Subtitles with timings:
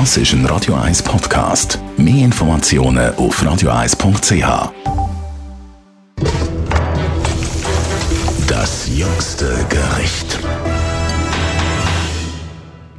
[0.00, 1.78] Das ist ein Radio 1 Podcast.
[1.96, 4.72] Mehr Informationen auf radio1.ch.
[8.48, 10.40] Das jüngste Gericht.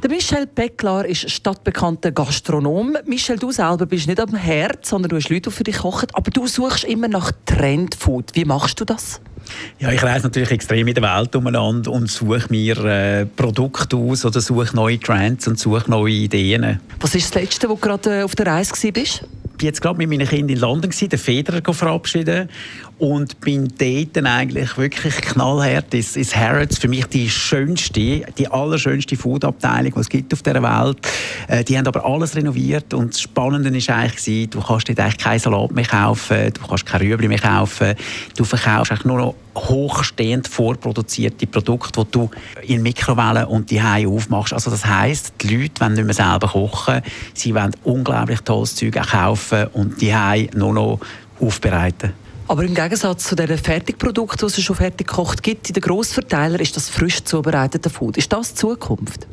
[0.02, 2.96] Der Michel Becklar ist stadtbekannter Gastronom.
[3.04, 6.08] Michel, du selber bist nicht am Herd, sondern du hast Leute, die für dich kochen.
[6.14, 8.30] Aber du suchst immer nach Trendfood.
[8.32, 9.20] Wie machst du das?
[9.78, 14.24] Ja, ich reise natürlich extrem in der Welt umeinander und suche mir äh, Produkte aus
[14.24, 16.80] oder suche neue Trends und suche neue Ideen.
[17.00, 19.24] Was ist das Letzte, wo du gerade äh, auf der Reise warst?
[19.58, 22.50] Ich war jetzt gerade mit meinen Kindern in London, den Federer verabschieden
[22.98, 26.78] und bin dort dann eigentlich wirklich knallhart ins, ins Harrods.
[26.78, 30.98] Für mich die schönste, die allerschönste Foodabteilung, die es gibt auf dieser Welt.
[31.48, 35.18] Äh, die haben aber alles renoviert und das Spannende war eigentlich, du kannst dort eigentlich
[35.18, 37.94] keinen Salat mehr kaufen, du kannst keine Rüebli mehr kaufen,
[38.36, 42.30] du verkaufst eigentlich nur noch hochstehend vorproduzierte Produkte, die du
[42.62, 44.52] in Mikrowellen und die aufmachst.
[44.52, 47.00] Also das heisst, die Leute wollen nicht mehr selber kochen,
[47.34, 50.14] sie wollen unglaublich tolles Zeug kaufen und die
[50.54, 51.00] nur noch
[51.40, 52.12] aufbereiten.
[52.48, 56.60] Aber im Gegensatz zu den Fertigprodukten, die es schon fertig gekocht gibt, in den Grossverteilern
[56.60, 58.16] ist das frisch zubereitete Food.
[58.16, 59.26] Ist das die Zukunft?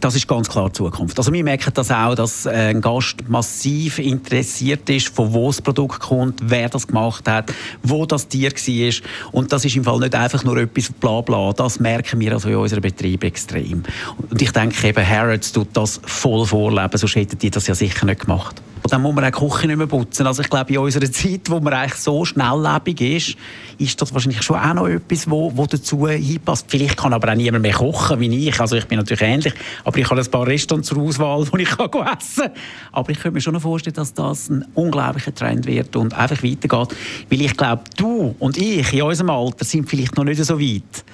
[0.00, 1.18] Das ist ganz klar die Zukunft.
[1.18, 5.60] Also wir merken das auch, dass äh, ein Gast massiv interessiert ist, von wo das
[5.60, 9.32] Produkt kommt, wer das gemacht hat, wo das Tier war.
[9.32, 11.52] Und das ist im Fall nicht einfach nur etwas bla bla.
[11.52, 13.82] Das merken wir also in unserem Betrieb extrem.
[14.30, 18.06] Und ich denke eben, Harrods tut das voll vorleben, sonst hätten die das ja sicher
[18.06, 18.62] nicht gemacht.
[18.82, 20.26] Und dann muss man auch die Küche nicht mehr putzen.
[20.26, 23.36] Also ich glaube, in unserer Zeit, wo man eigentlich so schnelllebig ist,
[23.78, 26.66] ist das wahrscheinlich schon auch noch etwas, wo, wo dazu hinpasst.
[26.68, 28.60] Vielleicht kann aber auch niemand mehr kochen wie ich.
[28.60, 31.68] Also ich bin natürlich ähnlich, aber ich habe ein paar Restaurants zur Auswahl, wo ich
[31.68, 32.52] kann essen kann.
[32.92, 36.96] Aber ich könnte mir schon vorstellen, dass das ein unglaublicher Trend wird und einfach weitergeht.
[37.30, 41.04] Weil ich glaube, du und ich in unserem Alter sind vielleicht noch nicht so weit.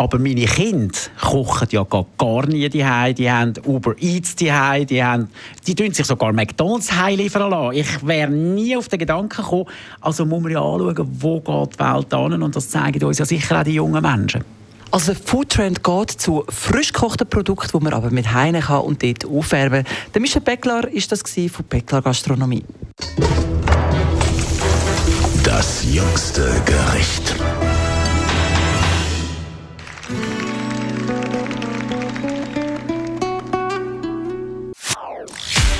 [0.00, 4.46] Aber meine Kinder kochen ja gar, gar nie die Die haben Uber Eats die
[4.86, 5.28] die haben,
[5.66, 7.76] die tun sich sogar McDonalds liefern lassen.
[7.76, 9.66] Ich wäre nie auf den Gedanken gekommen.
[10.00, 13.26] Also muss man ja anschauen, wo geht die Welt an und das zeigen uns ja
[13.26, 14.42] sicher auch die jungen Menschen.
[14.90, 19.02] Also der Foodtrend geht zu frisch gekochten Produkten, die man aber mit Heine kann und
[19.02, 19.84] dort aufwärmen.
[20.14, 21.22] Der Michel Beckler war das
[21.52, 22.64] von Beckler Gastronomie.
[25.44, 27.36] Das jüngste Gericht.